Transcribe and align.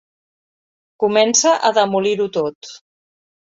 Comença 1.03 1.53
a 1.71 1.73
demolir-ho 1.81 2.29
tot. 2.41 2.75